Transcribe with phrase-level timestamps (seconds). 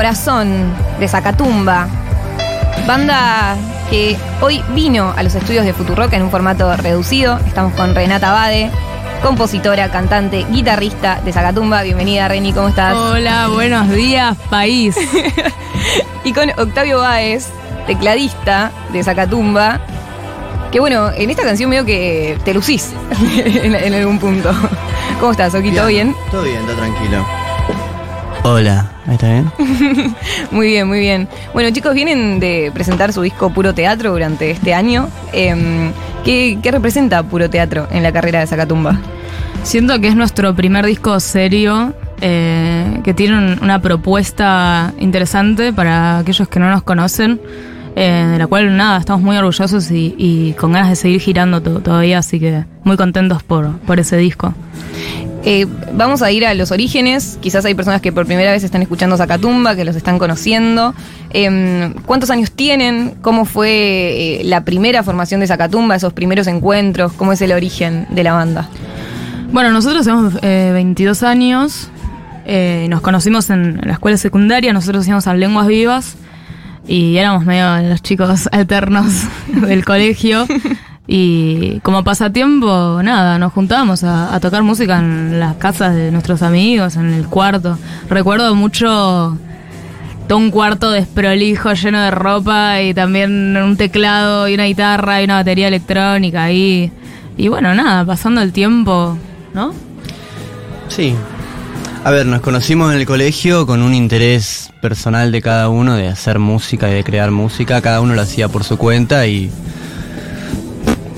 [0.00, 1.86] Corazón de Zacatumba.
[2.86, 3.54] Banda
[3.90, 7.38] que hoy vino a los estudios de Futurock en un formato reducido.
[7.46, 8.70] Estamos con Renata Bade,
[9.22, 11.82] compositora, cantante, guitarrista de Zacatumba.
[11.82, 12.96] Bienvenida, Reni, ¿cómo estás?
[12.96, 14.96] Hola, buenos días, país.
[16.24, 17.48] y con Octavio Báez,
[17.86, 19.82] tecladista de Zacatumba.
[20.72, 22.94] Que bueno, en esta canción veo que te lucís
[23.36, 24.50] en, en algún punto.
[25.20, 25.72] ¿Cómo estás, Oki?
[25.72, 26.16] ¿Todo bien?
[26.30, 27.39] Todo bien, todo tranquilo.
[28.42, 29.52] Hola, ¿ahí está bien?
[30.50, 31.28] muy bien, muy bien.
[31.52, 35.08] Bueno, chicos, vienen de presentar su disco Puro Teatro durante este año.
[35.32, 35.90] Eh,
[36.24, 38.98] ¿qué, ¿Qué representa Puro Teatro en la carrera de Zacatumba?
[39.62, 41.92] Siento que es nuestro primer disco serio,
[42.22, 47.40] eh, que tiene un- una propuesta interesante para aquellos que no nos conocen,
[47.94, 51.60] eh, de la cual nada, estamos muy orgullosos y, y con ganas de seguir girando
[51.60, 54.54] to- todavía, así que muy contentos por, por ese disco.
[55.44, 57.38] Eh, vamos a ir a los orígenes.
[57.40, 60.94] Quizás hay personas que por primera vez están escuchando Zacatumba, que los están conociendo.
[61.30, 63.14] Eh, ¿Cuántos años tienen?
[63.22, 67.12] ¿Cómo fue eh, la primera formación de Zacatumba, esos primeros encuentros?
[67.14, 68.68] ¿Cómo es el origen de la banda?
[69.52, 71.90] Bueno, nosotros tenemos eh, 22 años,
[72.46, 76.14] eh, nos conocimos en la escuela secundaria, nosotros hacíamos a lenguas vivas
[76.86, 80.46] y éramos medio los chicos alternos del colegio.
[81.06, 86.42] Y como pasatiempo, nada, nos juntábamos a, a tocar música en las casas de nuestros
[86.42, 87.78] amigos, en el cuarto.
[88.08, 89.36] Recuerdo mucho
[90.28, 95.24] todo un cuarto desprolijo lleno de ropa y también un teclado y una guitarra y
[95.24, 96.92] una batería electrónica y,
[97.36, 99.18] y bueno, nada, pasando el tiempo,
[99.54, 99.74] ¿no?
[100.86, 101.16] Sí.
[102.04, 106.06] A ver, nos conocimos en el colegio con un interés personal de cada uno de
[106.06, 107.82] hacer música y de crear música.
[107.82, 109.50] Cada uno lo hacía por su cuenta y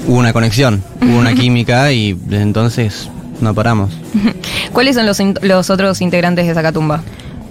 [0.06, 3.08] hubo una conexión, hubo una química y desde entonces
[3.40, 3.90] no paramos.
[4.72, 7.02] ¿Cuáles son los, in- los otros integrantes de Zacatumba?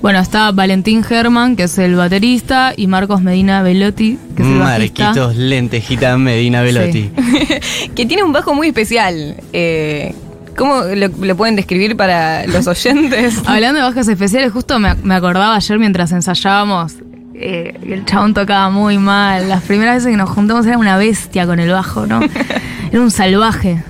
[0.02, 4.58] Bueno, está Valentín Germán, que es el baterista, y Marcos Medina Velotti, que es el
[4.58, 5.04] bajista.
[5.04, 7.12] Marquitos Lentejita Medina Velotti.
[7.96, 9.36] que tiene un bajo muy especial.
[9.54, 10.16] Eh,
[10.58, 13.36] ¿Cómo lo, lo pueden describir para los oyentes?
[13.46, 16.94] Hablando de bajas especiales, justo me, me acordaba ayer mientras ensayábamos,
[17.42, 19.50] eh, el chabón tocaba muy mal.
[19.50, 22.20] Las primeras veces que nos juntamos era una bestia con el bajo, ¿no?
[22.92, 23.84] Era un salvaje.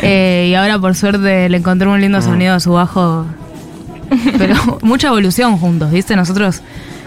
[0.00, 3.26] Eh, y ahora por suerte le encontré un lindo sonido a su bajo.
[4.38, 6.16] Pero mucha evolución juntos, ¿viste?
[6.16, 6.62] Nosotros,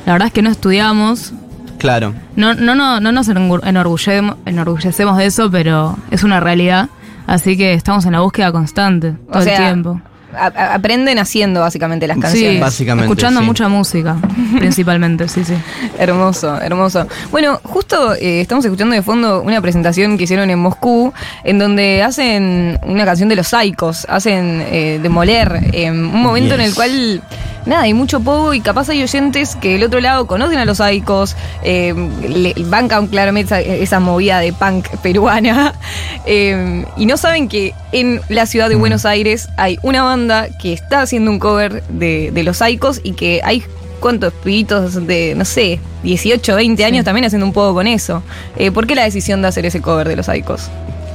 [0.06, 1.34] la verdad es que no estudiamos.
[1.78, 2.14] Claro.
[2.36, 6.90] No, no, no, no nos enorgullecemos de eso, pero es una realidad.
[7.28, 10.02] Así que estamos en la búsqueda constante todo O sea, el tiempo.
[10.38, 12.62] A- aprenden haciendo básicamente las Sí, canciones.
[12.62, 13.46] Básicamente, escuchando sí.
[13.46, 14.18] mucha música,
[14.60, 15.54] principalmente, sí, sí.
[15.98, 17.08] Hermoso, hermoso.
[17.32, 22.04] Bueno, justo eh, estamos escuchando de fondo una presentación que hicieron en Moscú, en donde
[22.04, 27.22] hacen una canción de los Saicos, hacen eh, Demoler, eh, un momento en el cual,
[27.66, 30.78] nada, hay mucho pogo y capaz hay oyentes que del otro lado conocen a los
[30.78, 31.94] Saicos, eh,
[32.28, 35.74] le- bancan claramente esa, esa movida de punk peruana,
[36.26, 40.74] eh, y no saben que en la ciudad de Buenos Aires hay una banda que
[40.74, 43.64] está haciendo un cover de, de los Saicos y que hay
[44.00, 48.22] cuántos pibitos de, no sé, 18, 20 años también haciendo un poco con eso.
[48.58, 50.70] Eh, ¿Por qué la decisión de hacer ese cover de los Aicos?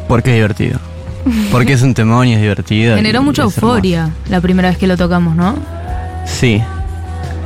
[0.09, 0.79] Porque es divertido.
[1.53, 2.97] Porque es un temón y es divertido.
[2.97, 5.55] Generó mucha euforia la primera vez que lo tocamos, ¿no?
[6.25, 6.63] Sí.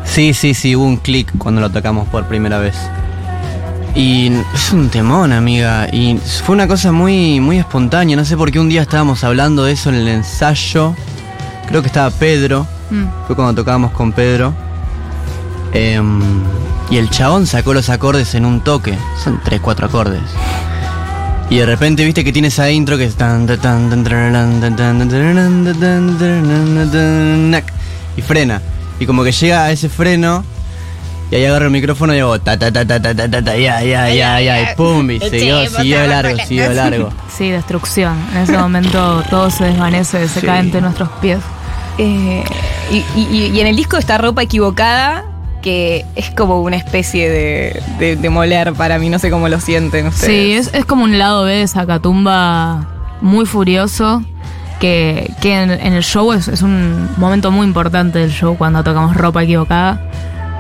[0.04, 2.76] Sí, sí, sí, hubo un clic cuando lo tocamos por primera vez.
[3.94, 5.88] Y es un temón, amiga.
[5.92, 8.16] Y fue una cosa muy, muy espontánea.
[8.16, 10.94] No sé por qué un día estábamos hablando de eso en el ensayo.
[11.68, 12.66] Creo que estaba Pedro.
[12.90, 13.04] Mm.
[13.26, 14.52] Fue cuando tocábamos con Pedro.
[15.72, 16.20] Em,
[16.90, 18.96] y el chabón sacó los acordes en un toque.
[19.22, 20.22] Son 3, 4 acordes.
[21.50, 24.60] Y de repente viste que tiene esa intro que es tan, tan, tan, tan, tararán,
[24.60, 27.73] tan, tan, tan, tararán, tan, tan,
[28.16, 28.60] y frena.
[29.00, 30.44] Y como que llega a ese freno
[31.30, 33.56] y ahí agarra el micrófono y hago ta ta ta ta ta ta ta, ta,
[33.56, 37.10] ya ya ya ya y pum y siguió, siguió largo, siguió largo.
[37.36, 38.16] Sí, destrucción.
[38.32, 40.46] En ese momento todo se desvanece, se Sí.
[40.46, 41.38] cae entre nuestros pies.
[41.98, 42.44] Eh,
[42.90, 45.24] y, y- y en el disco está ropa equivocada,
[45.62, 49.58] que es como una especie de, de, de moler para mí, no sé cómo lo
[49.60, 50.26] sienten ustedes.
[50.30, 52.86] Sí, es, es como un lado B de Zacatumba
[53.20, 54.22] muy furioso.
[54.84, 59.42] Que, en, el show es, es un momento muy importante del show cuando tocamos ropa
[59.42, 60.00] equivocada,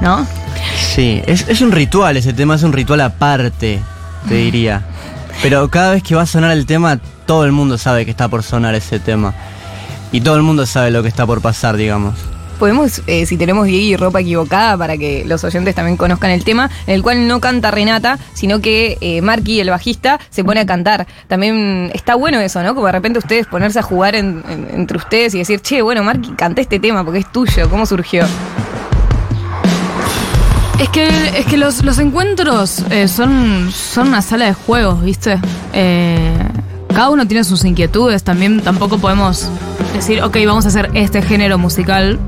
[0.00, 0.26] ¿no?
[0.78, 3.80] Sí, es, es un ritual, ese tema es un ritual aparte,
[4.28, 4.82] te diría.
[5.42, 8.28] Pero cada vez que va a sonar el tema, todo el mundo sabe que está
[8.28, 9.34] por sonar ese tema.
[10.10, 12.14] Y todo el mundo sabe lo que está por pasar, digamos.
[12.58, 16.44] Podemos, eh, si tenemos Diego y ropa equivocada, para que los oyentes también conozcan el
[16.44, 20.60] tema, en el cual no canta Renata, sino que eh, Marky, el bajista, se pone
[20.60, 21.06] a cantar.
[21.28, 22.74] También está bueno eso, ¿no?
[22.74, 26.02] Como de repente ustedes ponerse a jugar en- en- entre ustedes y decir, che, bueno,
[26.04, 27.68] Marky, canté este tema porque es tuyo.
[27.68, 28.24] ¿Cómo surgió?
[30.78, 31.06] Es que,
[31.38, 35.38] es que los, los encuentros eh, son, son una sala de juegos, ¿viste?
[35.72, 36.36] Eh,
[36.92, 39.48] cada uno tiene sus inquietudes, también tampoco podemos
[39.94, 42.18] decir, ok, vamos a hacer este género musical,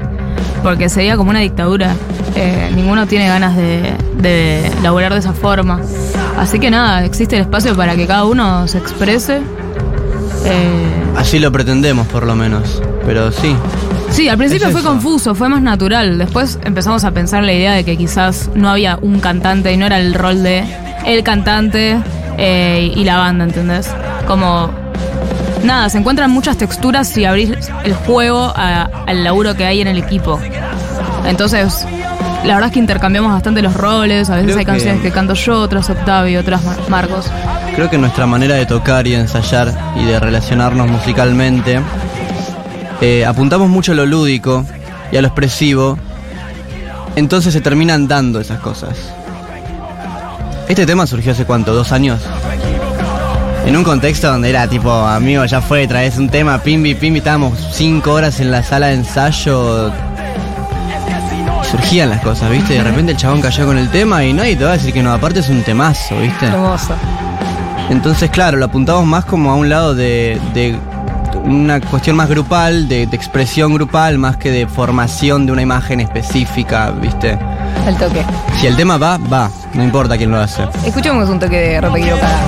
[0.63, 1.95] porque sería como una dictadura.
[2.35, 5.81] Eh, ninguno tiene ganas de, de laburar de esa forma.
[6.39, 9.41] Así que nada, existe el espacio para que cada uno se exprese.
[10.45, 12.83] Eh, Así lo pretendemos, por lo menos.
[13.07, 13.57] Pero sí.
[14.11, 14.91] Sí, al principio Es fue eso.
[14.91, 16.19] confuso, fue más natural.
[16.19, 19.87] Después empezamos a pensar la idea de que quizás no había un cantante y no
[19.87, 20.65] era el rol de
[21.07, 21.99] el cantante
[22.39, 23.91] eh, y la banda, ¿entendés?
[24.27, 24.71] Como.
[25.67, 27.51] Nada, se encuentran muchas texturas si abrís
[27.85, 30.39] el juego a- al laburo que hay en el equipo.
[31.27, 31.85] Entonces,
[32.45, 34.31] la verdad es que intercambiamos bastante los roles.
[34.31, 37.27] A veces Creo hay que- canciones que canto yo, otras Octavio, otras Mar- Marcos.
[37.75, 41.81] Creo que nuestra manera de tocar y de ensayar y de relacionarnos musicalmente
[43.01, 44.65] eh, apuntamos mucho a lo lúdico
[45.13, 45.99] y a lo expresivo.
[47.17, 48.97] Entonces se terminan dando esas cosas.
[50.69, 52.21] Este tema surgió hace cuánto, dos años.
[53.67, 57.59] En un contexto donde era tipo, amigo, ya fue, traes un tema, pimbi, pimbi, estábamos
[57.73, 59.91] cinco horas en la sala de ensayo.
[61.69, 62.75] Surgían las cosas, ¿viste?
[62.75, 65.03] De repente el chabón cayó con el tema y nadie te va a decir que
[65.03, 66.47] no, aparte es un temazo, ¿viste?
[66.47, 66.95] Hermoso.
[67.91, 70.79] Entonces, claro, lo apuntamos más como a un lado de, de
[71.45, 76.01] una cuestión más grupal, de, de expresión grupal, más que de formación de una imagen
[76.01, 77.37] específica, ¿viste?
[77.85, 78.25] Al toque.
[78.61, 80.63] Si el tema va, va, no importa quién lo hace.
[80.85, 82.39] Escuchemos un toque de ropa equivocada.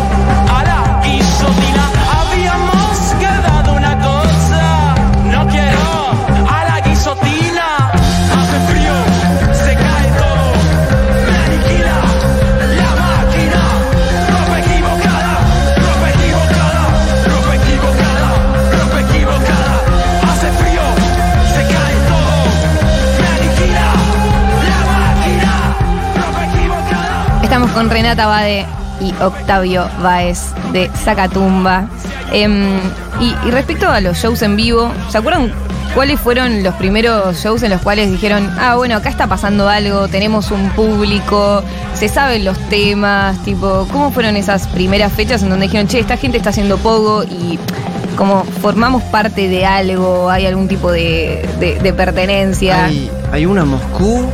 [27.59, 28.67] Estamos con Renata Bade
[29.01, 31.89] y Octavio Baez de Zacatumba.
[32.31, 32.79] Em,
[33.21, 35.53] y, respecto a los shows en vivo, ¿se acuerdan
[35.93, 40.07] cuáles fueron los primeros shows en los cuales dijeron, ah, bueno, acá está pasando algo,
[40.07, 45.67] tenemos un público, se saben los temas, tipo, ¿cómo fueron esas primeras fechas en donde
[45.67, 47.59] dijeron, che, esta gente está haciendo poco y
[48.17, 52.85] como formamos parte de algo, hay algún tipo de, de- pertenencia?
[52.85, 54.31] Hay, hay una Moscú,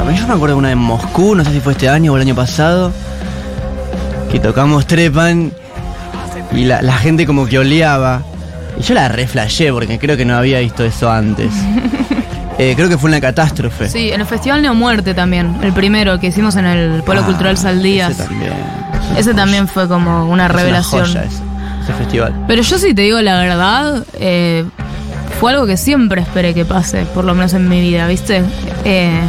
[0.00, 2.12] a mí yo me acuerdo de una en Moscú, no sé si fue este año
[2.12, 2.92] o el año pasado,
[4.30, 5.52] que tocamos Trepan
[6.52, 8.22] y la, la gente como que oleaba.
[8.78, 11.50] Y yo la reflashé porque creo que no había visto eso antes.
[12.60, 13.88] Eh, creo que fue una catástrofe.
[13.88, 17.56] Sí, en el Festival Neomuerte también, el primero que hicimos en el Polo Ah, Cultural
[17.56, 18.10] Saldías.
[18.18, 18.52] Ese también.
[18.52, 21.06] es una Ese también fue como una Es revelación.
[21.06, 21.36] joya ese,
[21.84, 22.34] ese festival.
[22.48, 24.64] Pero yo sí te digo la verdad, eh,
[25.38, 28.42] fue algo que siempre esperé que pase, por lo menos en mi vida, ¿viste?
[28.84, 29.20] Eh,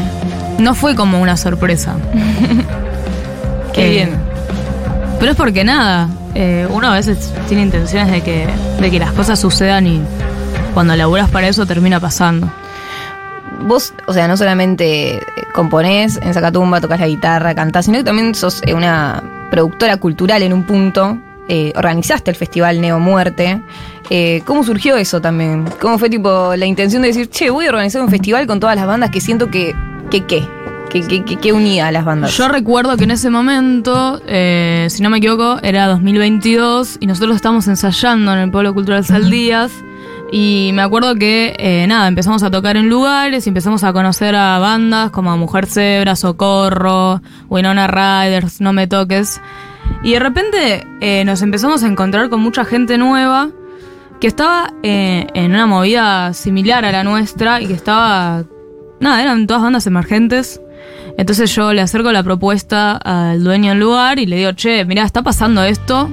[0.59, 1.95] no fue como una sorpresa.
[3.73, 4.15] Qué Eh, bien.
[5.19, 8.47] Pero es porque nada, eh, uno a veces tiene intenciones de que,
[8.79, 10.01] de que las cosas sucedan y
[10.73, 12.49] cuando laburas para eso termina pasando.
[13.61, 15.21] Vos, o sea, no solamente
[15.53, 20.41] componés en Zacatumba, tocas la guitarra, cantás, sino que también sos eh, una productora cultural
[20.43, 21.17] en un punto.
[21.51, 23.59] eh, organizaste el festival Neo Muerte.
[24.11, 25.65] Eh, ¿Cómo surgió eso también?
[25.81, 28.75] ¿Cómo fue tipo la intención de decir, che, voy a organizar un festival con todas
[28.75, 29.73] las bandas que siento que,
[30.09, 30.47] que qué?
[30.89, 32.35] Que, que, que- que unía a las bandas.
[32.35, 37.35] Yo recuerdo que en ese momento, eh, si no me equivoco, era 2022 y nosotros
[37.35, 39.71] estábamos ensayando en el Pueblo Cultural Saldías.
[40.31, 44.35] Y me acuerdo que, eh, nada, empezamos a tocar en lugares y empezamos a conocer
[44.35, 49.41] a bandas como Mujer Zebra, Socorro, Winona Riders, No Me Toques.
[50.03, 53.49] Y de repente eh, nos empezamos a encontrar con mucha gente nueva
[54.21, 58.43] que estaba eh, en una movida similar a la nuestra y que estaba.
[58.99, 60.61] Nada, eran todas bandas emergentes.
[61.17, 65.03] Entonces yo le acerco la propuesta al dueño del lugar y le digo, che, mirá,
[65.03, 66.09] está pasando esto.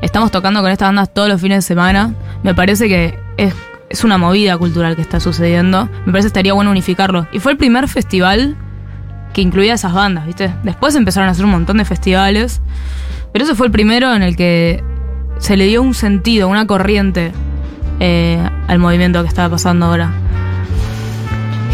[0.00, 2.14] Estamos tocando con estas bandas todos los fines de semana.
[2.42, 3.54] Me parece que es,
[3.88, 5.88] es una movida cultural que está sucediendo.
[6.06, 7.26] Me parece que estaría bueno unificarlo.
[7.32, 8.56] Y fue el primer festival
[9.32, 10.52] que incluía esas bandas, ¿viste?
[10.62, 12.60] Después empezaron a hacer un montón de festivales.
[13.32, 14.82] Pero ese fue el primero en el que
[15.38, 17.32] se le dio un sentido, una corriente
[18.00, 18.38] eh,
[18.68, 20.12] al movimiento que estaba pasando ahora.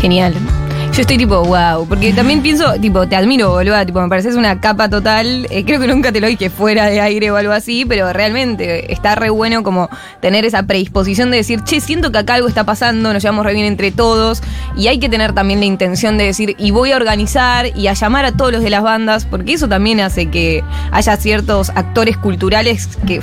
[0.01, 0.68] Genial.
[0.99, 4.61] Yo estoy tipo, wow, porque también pienso, tipo, te admiro, boluda, tipo, me pareces una
[4.61, 5.47] capa total.
[5.49, 8.93] Eh, creo que nunca te lo dije fuera de aire o algo así, pero realmente
[8.93, 9.89] está re bueno como
[10.21, 13.55] tener esa predisposición de decir, che, siento que acá algo está pasando, nos llevamos re
[13.55, 14.43] bien entre todos,
[14.77, 17.93] y hay que tener también la intención de decir, y voy a organizar y a
[17.93, 22.17] llamar a todos los de las bandas, porque eso también hace que haya ciertos actores
[22.17, 23.23] culturales que,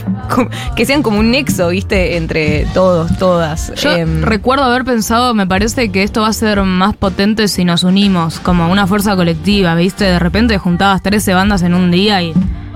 [0.77, 2.15] que sean como un nexo, ¿viste?
[2.15, 3.74] Entre todos, todas.
[3.75, 7.65] Yo Em, recuerdo haber pensado, me parece que esto va a ser más potente si
[7.66, 10.06] nos unimos como una fuerza colectiva, ¿viste?
[10.06, 12.34] De repente juntabas 13 bandas en un día y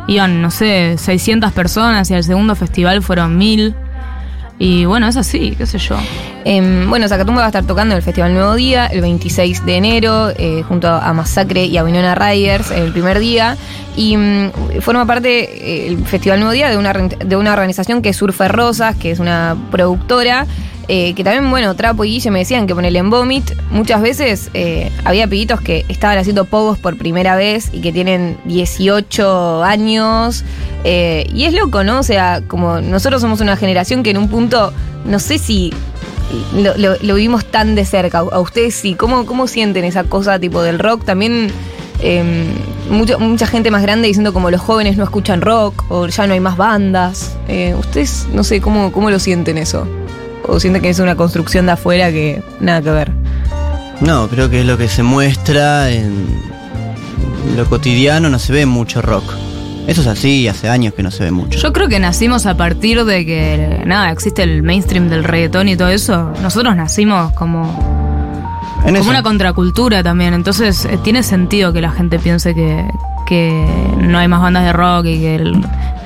[0.08, 3.76] iban, no sé, 600 personas y al segundo festival fueron 1000.
[4.62, 5.96] Y bueno, es así, qué sé yo.
[6.44, 10.32] Em, bueno, Zacatumba va a estar tocando el Festival Nuevo Día el 26 de enero,
[10.32, 13.56] eh, junto a Masacre y a Winona Riders el primer día.
[13.96, 18.10] Y mm, forma parte eh, el Festival Nuevo Día de una, de una organización que
[18.10, 20.46] es Surfer Rosas, que es una productora.
[20.92, 24.50] Eh, que también, bueno, Trapo y Guille me decían que ponele en Vomit, muchas veces
[24.56, 30.44] eh, había pibitos que estaban haciendo pogos por primera vez y que tienen 18 años.
[30.84, 32.00] eh, y es loco, ¿no?
[32.00, 34.74] O sea, como nosotros somos una generación que en un punto,
[35.06, 35.72] no sé si
[36.56, 38.20] lo, lo- vivimos tan de cerca.
[38.20, 41.04] A ustedes sí, ¿cómo, cómo sienten esa cosa tipo del rock?
[41.06, 41.52] También
[42.90, 46.34] mucho- mucha gente más grande diciendo como los jóvenes no escuchan rock o ya no
[46.34, 47.36] hay más bandas.
[47.48, 49.88] Eh, ¿Ustedes, no sé, cómo, cómo lo sienten eso?
[50.50, 53.12] ¿O sienten que es una construcción de afuera que nada que ver?
[54.02, 56.26] No, creo que es lo que se muestra en
[57.56, 59.24] lo cotidiano, no se ve mucho rock.
[59.88, 61.58] Eso es así, hace años que no se ve mucho.
[61.60, 65.76] Yo creo que nacimos a partir de que, nada, existe el mainstream del reggaetón y
[65.76, 66.32] todo eso.
[66.42, 67.64] Nosotros nacimos como,
[68.80, 69.10] En como eso.
[69.10, 70.34] una contracultura también.
[70.34, 72.86] Entonces eh, tiene sentido que la gente piense que,
[73.28, 73.66] que
[74.00, 75.66] no hay más bandas de rock y que el-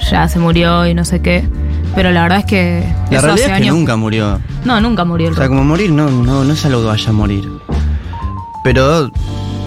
[0.10, 1.48] ya se murió y no sé qué.
[1.96, 3.76] Pero la verdad es que La eso realidad hace es que años.
[3.76, 4.40] nunca murió.
[4.66, 7.10] No, nunca murió el O sea, como morir no, no, no es algo que vaya
[7.10, 7.48] a morir.
[8.64, 9.08] Pero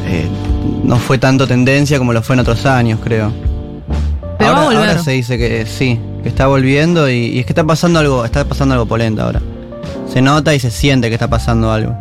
[0.06, 0.28] eh,
[0.82, 3.32] no fue tanto tendencia como lo fue en otros años, creo.
[4.38, 4.88] Pero va a ahora, volver.
[4.90, 8.24] ahora se dice que sí, que está volviendo y, y es que está pasando algo,
[8.24, 9.40] está pasando algo polenta ahora.
[10.12, 11.94] Se nota y se siente que está pasando algo.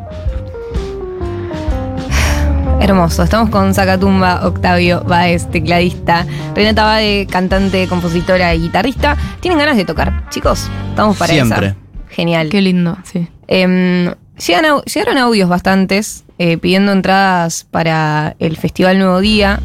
[2.85, 6.23] Hermoso, estamos con Zacatumba, Octavio Baez, tecladista,
[6.53, 9.17] Renata Bade, cantante, compositora y guitarrista.
[9.39, 10.69] ¿Tienen ganas de tocar, chicos?
[10.89, 11.67] Estamos para Siempre.
[11.69, 11.75] esa.
[12.09, 12.49] Genial.
[12.49, 13.27] Qué lindo, sí.
[13.47, 19.59] Em, llegan llegaron audios bastantes eh, pidiendo entradas para el Festival Nuevo Día.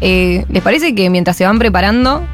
[0.00, 2.24] Eh, ¿Les parece que mientras se van preparando,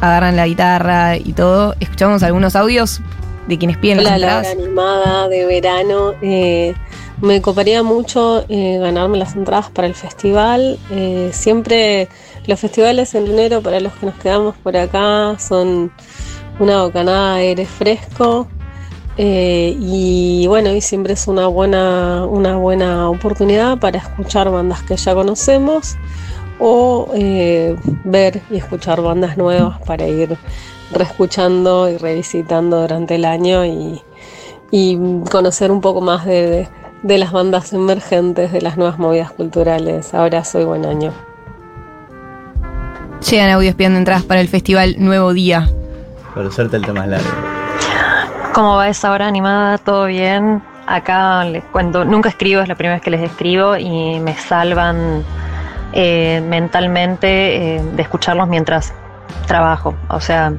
[0.00, 3.02] agarran la guitarra y todo, escuchamos algunos audios
[3.46, 4.64] de quienes piden las Hola, la hora entradas?
[4.66, 6.14] animada de verano.
[7.20, 10.78] Me coparía mucho eh, ganarme las entradas para el festival.
[10.90, 12.08] Eh, siempre
[12.46, 15.92] los festivales en enero, para los que nos quedamos por acá, son
[16.58, 18.48] una bocanada de aire fresco.
[19.16, 24.96] Eh, y bueno, y siempre es una buena, una buena oportunidad para escuchar bandas que
[24.96, 25.96] ya conocemos
[26.58, 27.08] o
[28.04, 30.36] ver y escuchar bandas nuevas para ir
[30.92, 34.02] reescuchando y revisitando durante el año y,
[35.30, 36.68] conocer un poco más de-
[37.04, 40.14] de las bandas emergentes, de las nuevas movidas culturales.
[40.14, 41.12] Ahora soy buen año.
[43.30, 45.68] Llegan audios pidiendo entradas para el Festival Nuevo Día.
[46.34, 47.28] Por suerte el tema es largo.
[48.54, 49.76] ¿Cómo va esa hora animada?
[49.76, 50.62] ¿Todo bien?
[50.86, 55.24] Acá les cuento, nunca escribo, es la primera vez que les escribo y me salvan
[55.92, 58.94] eh, mentalmente eh, de escucharlos mientras
[59.46, 59.94] trabajo.
[60.08, 60.54] O sea,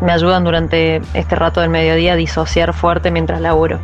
[0.00, 3.78] me ayudan durante este rato del mediodía a disociar fuerte mientras laburo.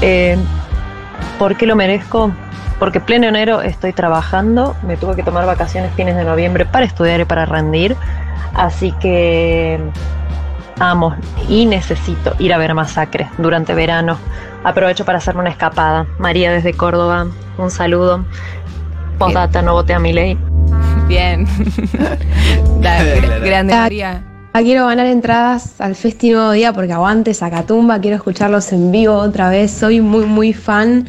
[0.00, 0.36] Eh,
[1.38, 2.32] ¿Por qué lo merezco?
[2.78, 7.20] Porque pleno enero estoy trabajando, me tuve que tomar vacaciones fines de noviembre para estudiar
[7.20, 7.96] y para rendir,
[8.54, 9.80] así que
[10.78, 11.16] amo
[11.48, 14.18] y necesito ir a ver Masacre durante verano.
[14.62, 16.06] Aprovecho para hacerme una escapada.
[16.18, 18.24] María desde Córdoba, un saludo.
[19.18, 20.38] Postdata, no voté a mi ley.
[21.08, 21.46] Bien.
[22.80, 24.22] Da- gra- grande María.
[24.58, 29.12] Ah, Quiero ganar entradas al Festi Nuevo Día porque aguante Zacatumba, quiero escucharlos en vivo
[29.12, 31.06] otra vez, soy muy muy fan.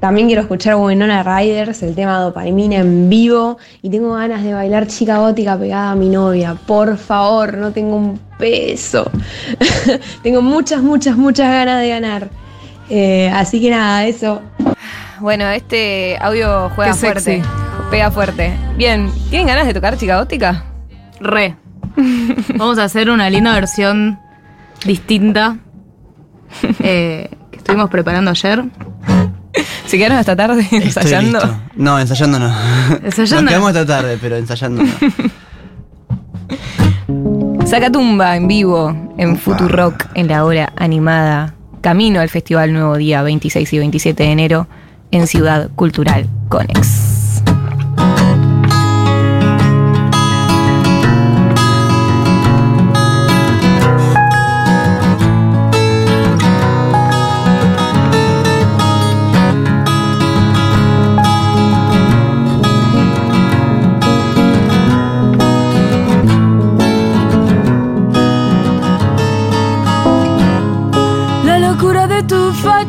[0.00, 4.86] También quiero escuchar Winona Riders, el tema Dopamina en vivo y tengo ganas de bailar
[4.86, 6.56] chica gótica pegada a mi novia.
[6.66, 9.10] Por favor, no tengo un peso.
[10.22, 12.30] tengo muchas, muchas, muchas ganas de ganar.
[12.88, 14.40] Eh, así que nada, eso.
[15.20, 17.42] Bueno, este audio juega fuerte.
[17.90, 18.54] Pega fuerte.
[18.78, 20.64] Bien, ¿tienen ganas de tocar chica gótica?
[21.20, 21.65] Re.
[22.56, 24.18] Vamos a hacer una linda versión
[24.84, 25.56] distinta
[26.80, 28.64] eh, que estuvimos preparando ayer.
[29.86, 31.38] ¿Se quedaron hasta tarde Estoy ensayando?
[31.40, 31.60] listo.
[31.76, 32.52] No, ensayando no.
[33.02, 33.80] Ensayando Nos quedamos no.
[33.80, 34.90] esta tarde, pero ensayando no.
[37.66, 41.54] Sacatumba en vivo en Futurock en la hora animada.
[41.80, 44.68] Camino al Festival Nuevo Día 26 y 27 de enero
[45.10, 47.15] en Ciudad Cultural Conex.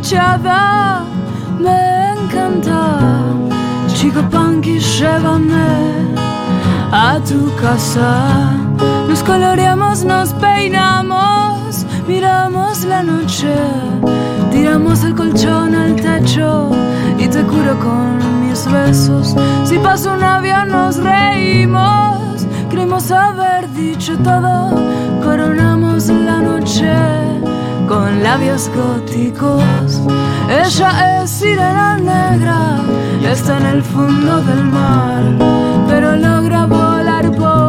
[0.07, 1.03] Fachada
[1.59, 2.15] me
[3.93, 6.15] Chico punky, llévame
[6.93, 8.53] a tu casa.
[9.09, 13.53] Nos coloreamos, nos peinamos, miramos la noche,
[14.49, 16.71] tiramos el colchón al techo
[17.19, 19.35] y te curo con mis besos.
[19.65, 24.69] Si pasa un avión, nos reímos, creemos haber dicho todo,
[25.21, 25.41] con
[28.75, 30.01] góticos.
[30.49, 32.77] Ella es sirena negra
[33.31, 35.23] está en el fondo del mar,
[35.87, 37.66] pero logra volar por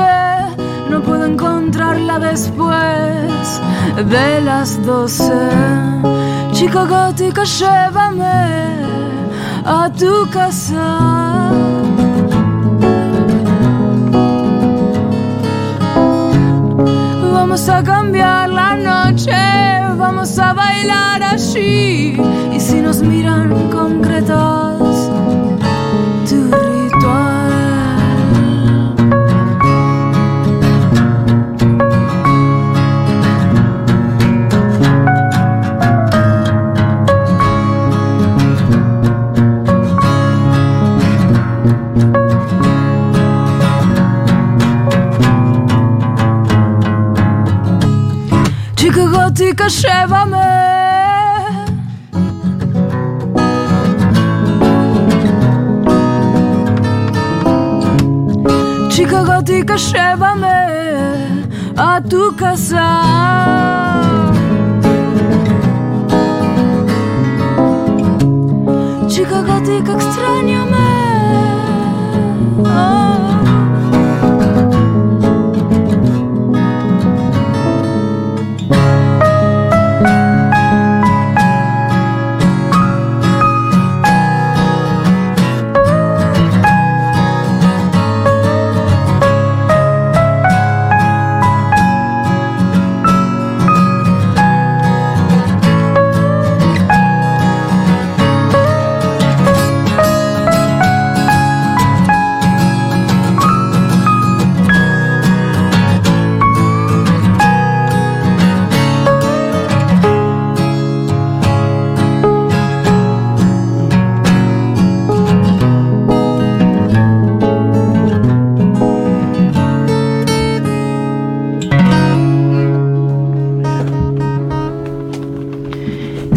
[0.00, 3.60] no puedo encontrarla después
[4.08, 5.32] de las doce.
[6.52, 8.76] Chica gótica, llévame
[9.64, 11.50] a tu casa.
[17.32, 19.32] Vamos a cambiar la noche,
[19.96, 22.20] vamos a bailar allí.
[22.52, 24.63] Y si nos miran concretas,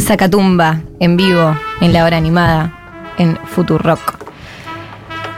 [0.07, 2.71] Sacatumba en vivo en la hora animada
[3.17, 4.15] en Futurock.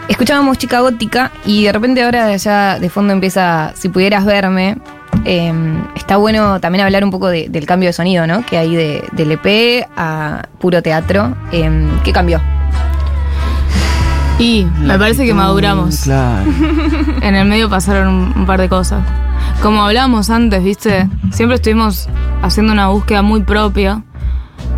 [0.07, 4.77] Escuchábamos Chica Gótica y de repente ahora ya de fondo empieza Si pudieras verme.
[5.25, 5.51] Eh,
[5.95, 8.45] está bueno también hablar un poco de- del cambio de sonido, ¿no?
[8.45, 11.35] Que hay de, del EP a puro teatro.
[11.51, 12.39] Eh, ¿Qué cambió?
[14.37, 16.01] Y me parece que maduramos.
[16.03, 16.45] Claro.
[17.21, 19.03] En el medio pasaron un, un par de cosas.
[19.63, 21.09] Como hablábamos antes, ¿viste?
[21.31, 22.07] Siempre estuvimos
[22.43, 24.03] haciendo una búsqueda muy propia.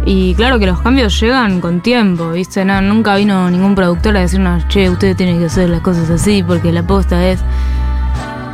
[0.06, 2.66] Y claro que los cambios llegan con tiempo, ¿viste?
[2.66, 6.42] No, nunca vino ningún productor a decirnos, che, ustedes tienen que hacer las cosas así
[6.44, 7.40] porque la posta es.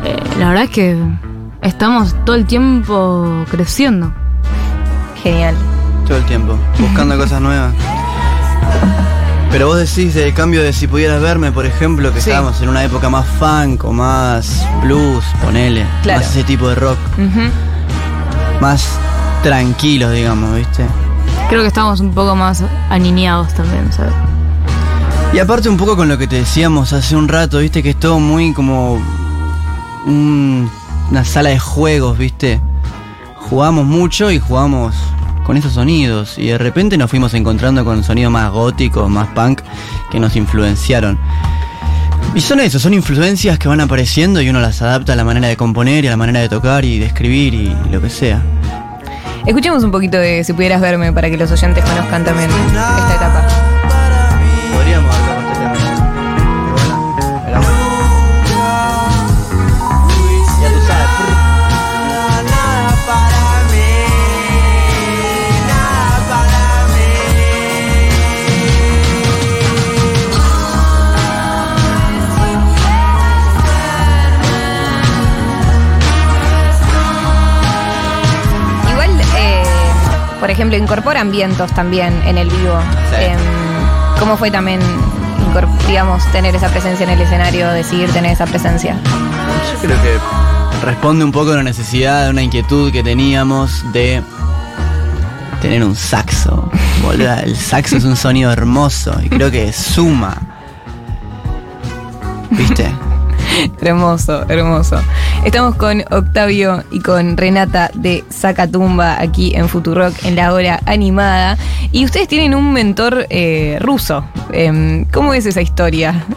[0.04, 0.98] Eh, la verdad es que
[1.62, 4.12] estamos todo el tiempo creciendo.
[5.24, 5.56] Genial.
[6.06, 7.74] Todo el tiempo, buscando cosas nuevas.
[9.50, 12.30] Pero vos decís del cambio de si pudieras verme, por ejemplo, que Sí.
[12.30, 16.20] estábamos en una época más funk o más blues, ponele, Claro.
[16.20, 16.98] más ese tipo de rock,
[18.60, 18.86] más
[19.44, 20.86] tranquilos, digamos, ¿viste?
[21.50, 24.14] Creo que estamos un poco más aniñados también, ¿sabes?
[25.34, 28.00] Y aparte un poco con lo que te decíamos hace un rato, viste que es
[28.00, 29.00] todo muy como
[30.06, 30.70] un-
[31.10, 32.60] una sala de juegos, viste.
[33.50, 34.94] Jugamos mucho y jugamos
[35.46, 39.62] con esos sonidos y de repente nos fuimos encontrando con sonidos más góticos, más punk
[40.12, 41.18] que nos influenciaron.
[42.36, 45.48] Y son eso, son influencias que van apareciendo y uno las adapta a la manera
[45.48, 48.42] de componer y a la manera de tocar y de escribir y lo que sea.
[49.48, 53.48] Escuchemos un poquito de Si pudieras verme para que los oyentes conozcan también esta etapa.
[80.48, 82.80] Por ejemplo, incorporan vientos también en el vivo.
[83.10, 83.26] Sí.
[83.26, 83.38] Em,
[84.18, 84.80] ¿Cómo fue también,
[85.86, 88.96] digamos, tener esa presencia en el escenario, decidir tener esa presencia?
[89.74, 94.24] Yo creo que responde un poco a una necesidad, a una inquietud que teníamos de
[95.62, 96.72] tener un saxo.
[97.04, 100.38] Boluda, el saxo es un sonido hermoso y creo que suma.
[102.52, 102.90] ¿Viste?
[103.82, 104.98] Hermoso, hermoso.
[105.44, 111.58] Estamos con Octavio y con Renata de Sacatumba aquí en Futurock en la hora animada.
[111.92, 114.24] Y ustedes tienen un mentor eh, ruso.
[114.52, 116.26] Em, ¿Cómo es esa historia?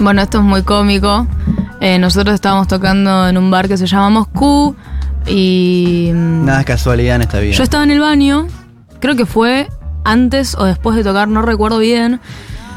[0.00, 1.28] Bueno, esto es muy cómico.
[1.80, 4.74] Eh, nosotros estábamos tocando en un bar que se llama Moscú
[5.26, 7.52] y mm, Nada es casualidad en esta vida.
[7.52, 8.48] yo estaba en el baño,
[8.98, 9.68] creo que fue
[10.04, 12.20] antes o después de tocar, no recuerdo bien,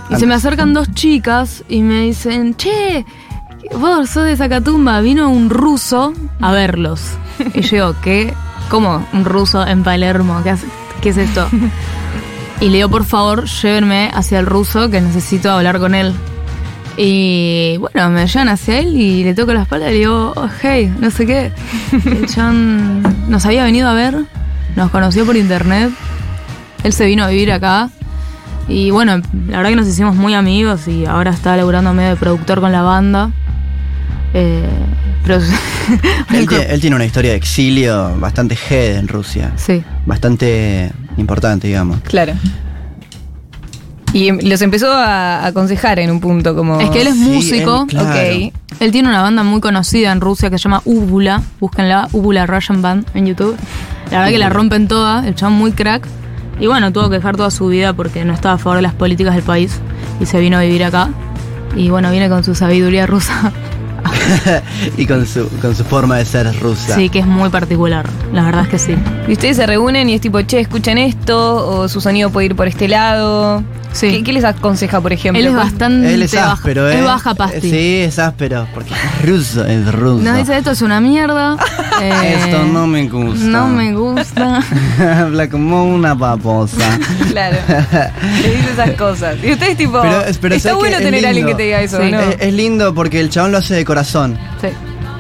[0.10, 3.06] y se me acercan dos chicas y me dicen, che,
[3.78, 7.02] vos sos de Zacatumba, vino un ruso a verlos.
[7.54, 8.34] Y yo digo, ¿qué?
[8.70, 10.42] ¿Cómo un ruso en Palermo?
[10.44, 10.68] ¿Qué, hace-
[11.02, 11.48] qué es esto?
[12.62, 16.14] Y le digo, por favor, llévenme hacia el ruso que necesito hablar con él.
[16.96, 20.48] Y bueno, me llevan hacia él y le toco la espalda y le digo, oh,
[20.62, 21.52] hey, no sé qué.
[21.92, 24.24] El chabón nos había venido a ver,
[24.78, 25.92] nos conoció por internet.
[26.86, 27.90] Él se vino a vivir acá.
[28.70, 32.16] Y bueno, la verdad que nos hicimos muy amigos y ahora está laburando medio de
[32.16, 33.32] productor con la banda.
[34.36, 34.68] Eh,
[35.24, 35.38] pero.
[36.34, 39.52] Él, tie- él tiene una historia de exilio bastante head en Rusia.
[39.56, 39.82] sí.
[40.06, 42.00] Bastante importante, digamos.
[42.02, 42.34] Claro.
[44.14, 46.80] Y los empezó a aconsejar en un punto como...
[46.80, 47.82] Es que él es Sí, músico.
[47.82, 48.10] él, claro.
[48.38, 48.54] Ok.
[48.80, 51.42] Él tiene una banda muy conocida en Rusia que se llama Ubula.
[51.60, 53.58] Búsquenla, Ubula Russian Band en YouTube.
[54.12, 56.08] La verdad que la rompen toda, el chabón muy crack.
[56.60, 58.94] Y bueno, tuvo que dejar toda su vida porque no estaba a favor de las
[58.94, 59.80] políticas del país
[60.22, 61.10] y se vino a vivir acá.
[61.76, 63.52] Y bueno, viene con su sabiduría rusa.
[64.98, 66.96] y con su, con su forma de ser rusa.
[66.96, 68.08] Sí, que es muy particular.
[68.34, 68.96] La verdad es que sí.
[69.28, 72.56] Y ustedes se reúnen y es tipo, che, escuchen esto, o su sonido puede ir
[72.56, 73.64] por este lado.
[73.96, 74.10] Sí.
[74.12, 75.40] ¿Qué, qué les aconseja, por ejemplo?
[75.40, 76.98] Él es ¿Cómo- bastante Él es baja- áspero, ¿eh?
[77.00, 77.62] Es baja pasti.
[77.72, 80.22] Sí, es áspero, porque es ruso, es ruso.
[80.24, 81.56] Nos dice esto es una mierda.
[82.02, 83.46] eh, Esto no me gusta.
[83.46, 84.62] No me gusta.
[85.22, 87.00] Habla como una babosa.
[87.30, 87.58] Claro.
[88.42, 89.36] Le dice esas cosas.
[89.44, 90.98] Y ustedes tipo, Pero, pero está ¿sabes bueno?
[90.98, 91.58] Es tener a alguien que lindo.
[91.58, 92.12] te diga eso, Sí.
[92.12, 92.20] ¿no?
[92.20, 94.38] Es, es lindo porque el chabón lo hace de corazón.
[94.62, 94.68] Sí.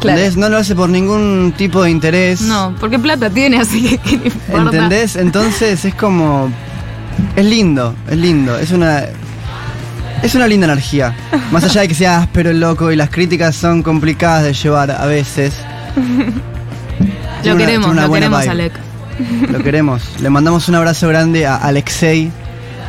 [0.02, 0.20] Claro.
[0.20, 0.38] ¿Entendés?
[0.38, 2.42] No lo hace por ningún tipo de interés.
[2.42, 4.32] No, porque plata tiene, así que.
[4.54, 5.16] ¿Entendés?
[5.16, 6.50] Entonces es como.
[7.36, 8.58] Es lindo, es lindo.
[8.58, 9.04] Es una.
[10.23, 11.13] Es una linda energía.
[11.51, 14.89] Más allá de que sea áspero el loco y las críticas son complicadas de llevar
[14.91, 15.54] a veces.
[17.43, 18.51] Lo una- queremos, lo queremos, vibe.
[18.51, 18.73] Alec.
[19.51, 20.01] Lo queremos.
[20.19, 22.32] Le mandamos un abrazo grande a Alexei.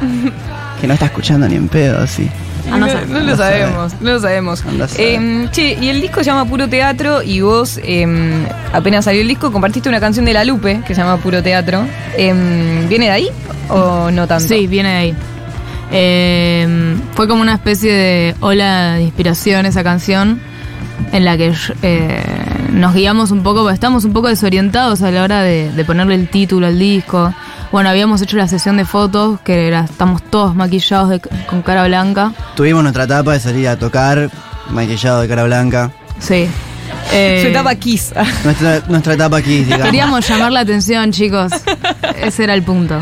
[0.80, 2.28] Que no está escuchando ni en pedo, sí.
[2.70, 3.06] Ah, no no, sé.
[3.06, 4.64] no lo sabemos, no lo sabemos.
[4.98, 9.28] Em, che, y el disco se llama Puro Teatro y vos, em, apenas salió el
[9.28, 11.86] disco, compartiste una canción de La Lupe que se llama Puro Teatro.
[12.16, 13.28] Em, ¿Viene de ahí
[13.68, 14.48] o no tanto?
[14.48, 15.14] Sí, viene de ahí.
[15.92, 20.40] Eh, fue como una especie de ola de inspiración esa canción
[21.12, 22.22] en la que eh,
[22.72, 26.28] nos guiamos un poco, estamos un poco desorientados a la hora de, de ponerle el
[26.28, 27.32] título al disco.
[27.76, 31.86] Bueno, habíamos hecho la sesión de fotos, que era, estamos todos maquillados de- con cara
[31.86, 32.32] blanca.
[32.54, 34.30] Tuvimos nuestra etapa de salir a tocar,
[34.70, 35.90] maquillado de cara blanca.
[36.18, 36.48] Sí.
[37.12, 38.14] Eh, Se tapa Kiss.
[38.44, 39.84] Nuestra, nuestra etapa aquí, digamos.
[39.84, 41.52] Queríamos llamar la atención, chicos.
[42.18, 42.98] Ese era el punto.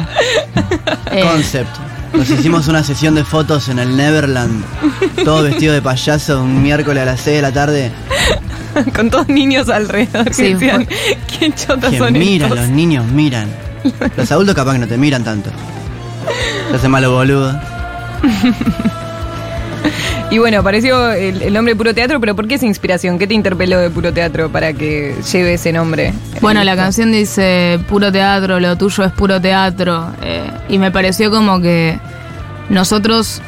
[1.13, 1.71] Eh, Concept.
[2.13, 4.65] Nos hicimos una sesión de fotos en el Neverland,
[5.25, 7.93] todo vestido de payaso, un miércoles a las 6 de la tarde.
[8.93, 10.85] con todos niños alrededor que Sí, decían,
[11.39, 12.59] ¿qué chotas Que son miran, estos?
[12.67, 13.49] los niños miran.
[14.17, 15.51] Los adultos capaz que no te miran tanto.
[16.71, 17.59] Se hace malo boludo.
[20.31, 23.19] Y bueno, apareció el, el nombre Puro Teatro, pero ¿por qué esa inspiración?
[23.21, 26.13] ¿Qué te interpeló de Puro Teatro para que lleve ese nombre?
[26.41, 30.09] Bueno, la canción dice puro teatro, lo tuyo es puro teatro.
[30.23, 32.01] eh, y me pareció como que
[32.69, 33.43] nosotros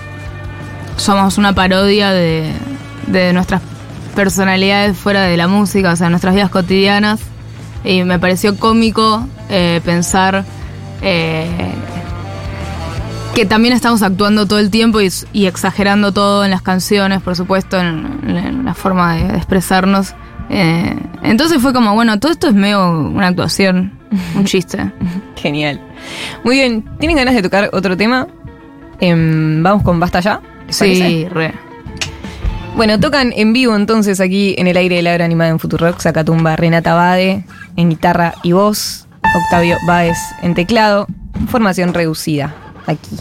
[0.96, 2.52] somos una parodia de,
[3.08, 3.62] de nuestras
[4.14, 7.20] personalidades fuera de la música, o sea, nuestras vidas cotidianas.
[7.86, 10.44] Y me pareció cómico eh, pensar
[11.02, 11.46] eh,
[13.34, 17.36] que también estamos actuando todo el tiempo y, y exagerando todo en las canciones, por
[17.36, 20.14] supuesto, en, en la forma de, de expresarnos.
[20.50, 23.92] Eh, entonces fue como, bueno, todo esto es medio una actuación,
[24.34, 24.90] un chiste.
[25.36, 25.80] Genial.
[26.44, 28.26] Muy bien, ¿tienen ganas de tocar otro tema?
[29.00, 30.40] Em, Vamos con Basta Ya.
[30.66, 31.08] ¿les parece?
[31.08, 31.52] Sí, re.
[32.76, 35.98] Bueno, tocan en vivo entonces aquí en el aire de la hora animada en Futurock,
[35.98, 37.42] Sacatumba, Renata Bade
[37.74, 41.06] en guitarra y voz, Octavio Báez en teclado,
[41.48, 42.54] formación reducida
[42.86, 43.16] aquí.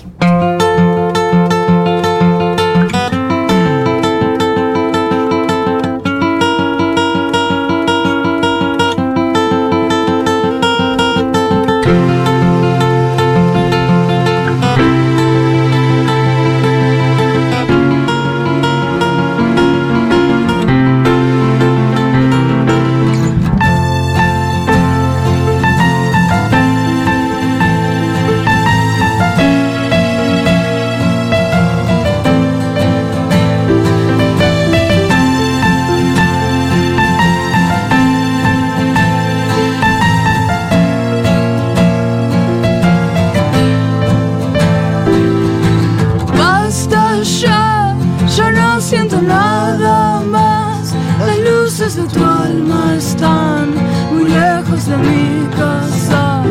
[51.94, 53.76] De tu alma están
[54.12, 56.42] muy lejos de mi casa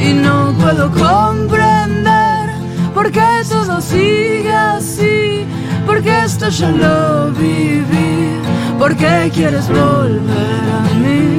[0.00, 2.48] y no puedo comprender
[2.94, 5.44] por qué todo sigue así,
[5.84, 8.40] porque esto ya lo viví,
[8.78, 11.38] por qué quieres volver a mí.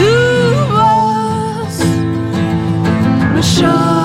[0.00, 0.14] Tu
[0.74, 1.78] voz
[3.34, 4.01] me llama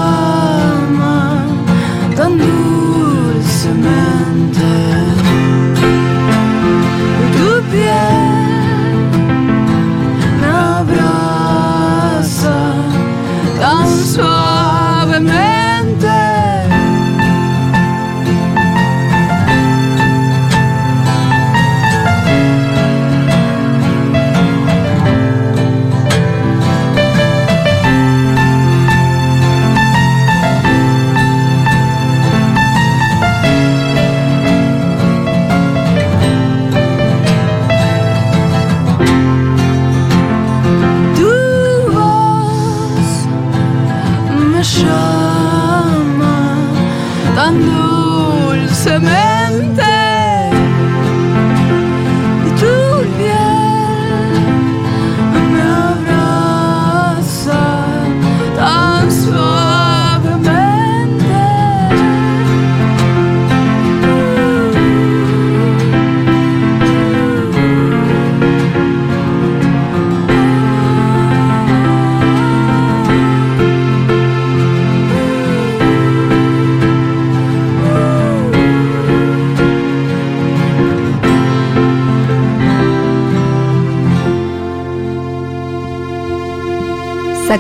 [44.88, 46.36] llama
[47.36, 47.56] tan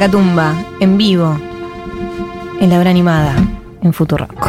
[0.01, 1.35] Sacatumba, en vivo,
[2.61, 3.33] en la hora animada,
[3.81, 4.47] en Futurock.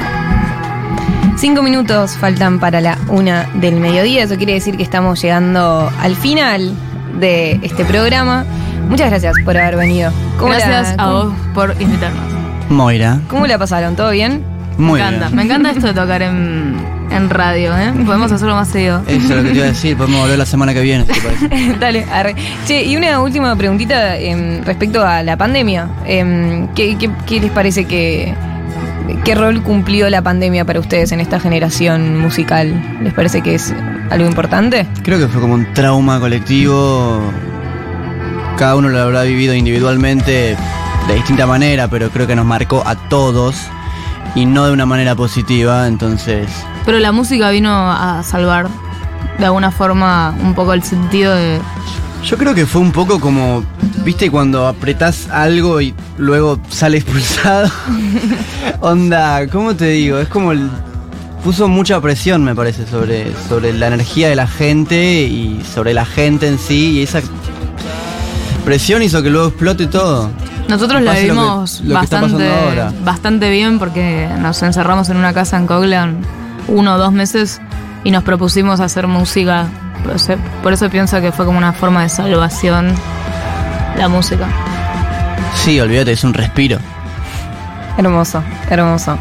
[1.38, 6.16] Cinco minutos faltan para la una del mediodía, eso quiere decir que estamos llegando al
[6.16, 6.74] final
[7.18, 8.44] de este programa.
[8.90, 10.12] Muchas gracias por haber venido.
[10.38, 12.30] ¿Cómo la- Gracias a vos por invitarnos.
[12.68, 13.18] Moira.
[13.28, 13.96] ¿Cómo la pasaron?
[13.96, 14.44] ¿Todo bien?
[14.76, 15.36] Muy me encanta, bien.
[15.36, 16.76] me encanta esto de tocar en,
[17.18, 17.92] en radio, ¿eh?
[18.06, 19.02] Podemos hacerlo más seguido.
[19.06, 19.96] Eso es lo que te iba a decir.
[19.96, 21.74] Podemos volver la semana que viene, si te parece.
[21.80, 22.34] Dale, arre.
[22.66, 25.88] Che, y una última preguntita em, respecto a la pandemia.
[26.06, 28.34] Em, ¿qué, qué, qué les parece que...
[29.24, 32.98] ¿Qué rol cumplió la pandemia para ustedes en esta generación musical?
[33.02, 33.74] ¿Les parece que es
[34.10, 34.86] algo importante?
[35.02, 37.20] Creo que fue como un trauma colectivo.
[38.58, 40.56] Cada uno lo habrá vivido individualmente
[41.08, 43.68] de distinta manera, pero creo que nos marcó a todos
[44.38, 45.88] y no de una manera positiva.
[45.88, 46.48] Entonces,
[46.84, 48.68] Pero la música vino a salvar
[49.38, 51.60] de alguna forma un poco el sentido de.
[52.24, 53.64] yo creo que fue un poco como,
[54.04, 57.68] viste, cuando apretás algo y luego sale expulsado.
[58.80, 60.18] Onda, ¿cómo te digo?
[60.18, 60.70] Es como el.
[61.42, 66.04] Puso mucha presión, me parece, sobre, sobre la energía de la gente y sobre la
[66.04, 66.98] gente en sí.
[66.98, 67.22] Y esa
[68.64, 70.30] presión hizo que luego explote todo.
[70.68, 72.50] Nosotros lo que- vimos lo que está bastante,
[73.02, 76.18] bastante bien porque nos encerramos en una casa en Coglan
[76.68, 77.60] uno o dos meses
[78.04, 79.66] y nos propusimos hacer música.
[80.04, 82.94] Por eso, por eso pienso que fue como una forma de salvación
[83.96, 84.46] la música.
[85.54, 86.78] Sí, olvídate, es un respiro.
[87.96, 89.18] Hermoso, hermoso.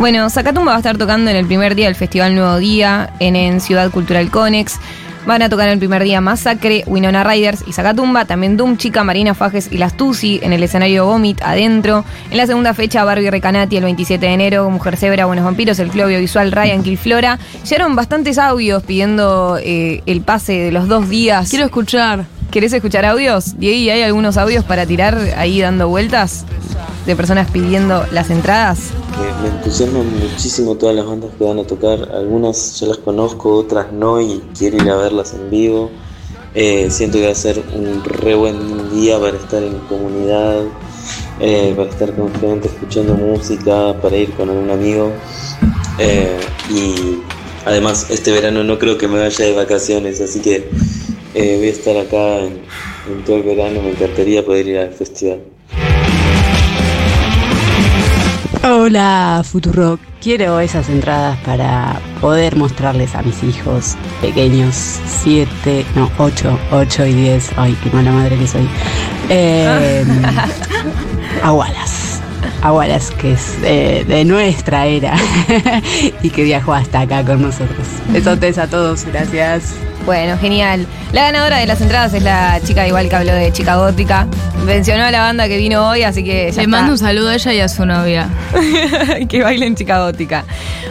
[0.00, 3.36] Bueno, Zacatumba va a estar tocando en el primer día del Festival Nuevo Día en,
[3.36, 4.80] en Ciudad Cultural Conex.
[5.26, 9.34] Van a tocar el primer día Masacre, Winona Riders y Zacatumba, también Doom Chica, Marina
[9.34, 12.04] Fajes y Las Tusi en el escenario Vomit adentro.
[12.30, 15.88] En la segunda fecha, Barbie Recanati el 27 de enero, Mujer Cebra, Buenos Vampiros, el
[15.88, 17.40] Club Audiovisual Ryan Kilflora.
[17.68, 21.50] Llegaron bastantes audios pidiendo eh, el pase de los dos días.
[21.50, 22.35] Quiero escuchar.
[22.50, 23.58] ¿Querés escuchar audios?
[23.58, 26.44] Diego, ¿hay algunos audios para tirar ahí dando vueltas?
[27.04, 28.90] De personas pidiendo las entradas.
[29.12, 32.08] que me entusiasman muchísimo todas las bandas que van a tocar.
[32.12, 35.90] Algunas ya las conozco, otras no y quiero ir a verlas en vivo.
[36.54, 40.62] Eh, siento que va a ser un re buen día para estar en comunidad,
[41.38, 45.12] eh, para estar con gente escuchando música, para ir con algún amigo.
[45.98, 47.18] Eh, y
[47.66, 50.70] además este verano no creo que me vaya de vacaciones, así que
[51.36, 52.62] eh, voy a estar acá en,
[53.10, 53.82] en todo el verano.
[53.82, 55.40] Me encantaría poder ir al festival.
[58.64, 60.00] Hola, Futurock.
[60.20, 67.14] Quiero esas entradas para poder mostrarles a mis hijos pequeños, 7, no, 8, 8 y
[67.14, 67.50] 10.
[67.56, 68.68] Ay, qué mala madre que soy.
[69.28, 70.04] Eh,
[71.42, 72.20] a Wallace.
[72.62, 75.16] A Wallace, que es eh, de nuestra era
[76.22, 77.86] y que viajó hasta acá con nosotros.
[78.08, 79.74] Besotes a todos, gracias.
[80.06, 80.86] Bueno, genial.
[81.12, 84.28] La ganadora de las entradas es la chica igual que habló de Chica Gótica.
[84.64, 87.34] Mencionó a la banda que vino hoy, así que ya Le mando un saludo a
[87.34, 88.28] ella y a su novia.
[89.28, 90.44] que bailen chica gótica.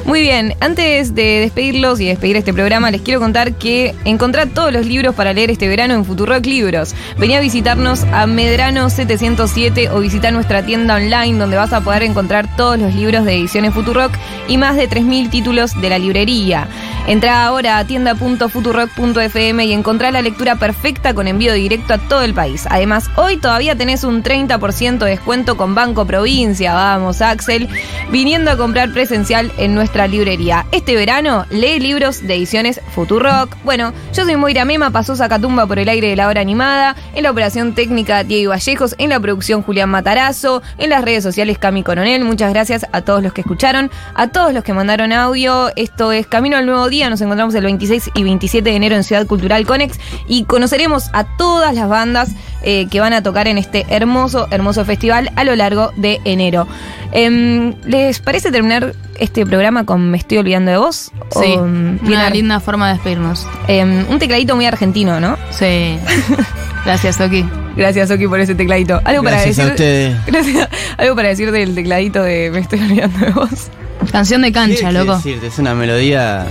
[0.05, 4.71] Muy bien, antes de despedirlos y despedir este programa, les quiero contar que encontrá todos
[4.71, 6.93] los libros para leer este verano en Futurock Libros.
[7.17, 12.03] Vení a visitarnos a Medrano 707 o visita nuestra tienda online donde vas a poder
[12.03, 14.11] encontrar todos los libros de ediciones Futurock
[14.47, 16.67] y más de 3.000 títulos de la librería.
[17.07, 22.33] Entrá ahora a tienda.futurock.fm y encontrá la lectura perfecta con envío directo a todo el
[22.33, 22.67] país.
[22.69, 27.69] Además, hoy todavía tenés un 30% de descuento con Banco Provincia, vamos Axel,
[28.11, 30.65] viniendo a comprar presencial en nuestra librería.
[30.73, 33.55] Este verano, lee libros de ediciones Futurock.
[33.63, 37.23] Bueno, yo soy Moira Mema, pasó Sacatumba por el aire de la hora animada, en
[37.23, 41.81] la operación técnica Diego Vallejos, en la producción Julián Matarazo, en las redes sociales Cami
[41.81, 42.25] Coronel.
[42.25, 45.71] Muchas gracias a todos los que escucharon, a todos los que mandaron audio.
[45.77, 49.05] Esto es Camino al Nuevo Día, nos encontramos el 26 y 27 de enero en
[49.05, 52.31] Ciudad Cultural Conex y conoceremos a todas las bandas
[52.67, 56.67] eh, que van a tocar en este hermoso, hermoso festival a lo largo de enero.
[57.11, 61.11] Em, ¿Les parece terminar este programa con Me estoy olvidando de vos?
[61.31, 63.47] Sí, O, mm, una linda forma de despedirnos.
[63.67, 65.37] em, un tecladito muy argentino, ¿no?
[65.51, 65.97] Sí.
[66.85, 67.45] Gracias, Oki.
[67.75, 69.01] Gracias, Oki, por ese tecladito.
[69.03, 69.73] Algo para Gracias a decir.
[69.73, 70.25] ustedes.
[70.27, 70.69] Gracias.
[70.97, 73.69] Algo para decir del tecladito de Me estoy olvidando de vos.
[74.11, 75.15] Canción de cancha, ¿Qué loco.
[75.15, 75.47] decirte?
[75.47, 76.45] Es una melodía.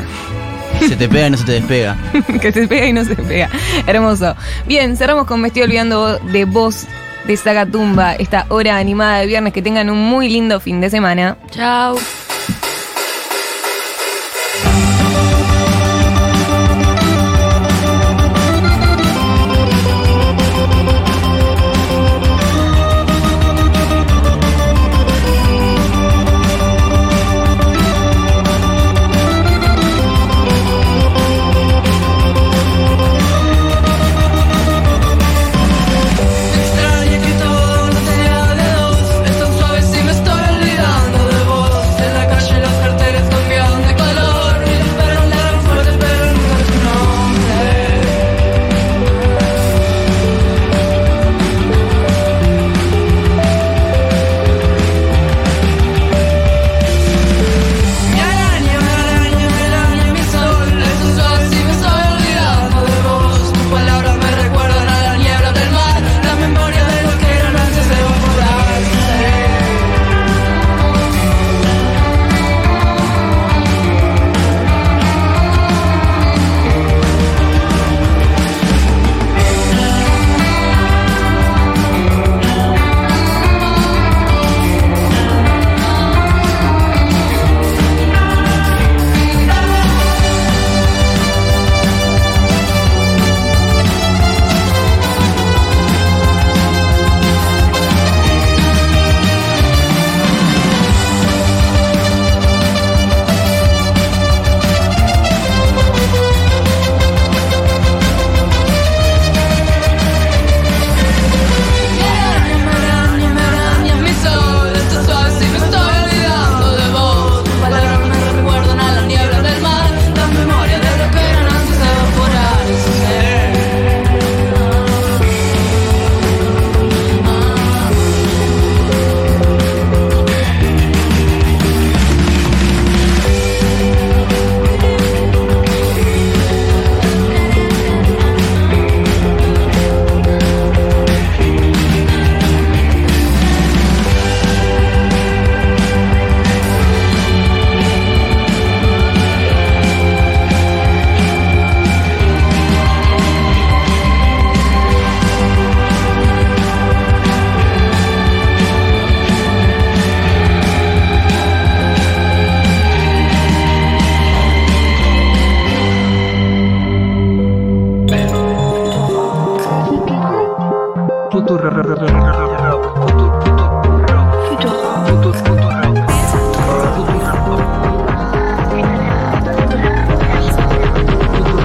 [0.88, 1.97] Se te pega y no se te despega.
[2.40, 3.49] que se pega y no se pega.
[3.87, 4.35] Hermoso.
[4.66, 6.87] Bien, cerramos con Me estoy olvidando de vos
[7.27, 9.52] de Saga Tumba, esta hora animada de viernes.
[9.52, 11.37] Que tengan un muy lindo fin de semana.
[11.50, 11.96] Chao.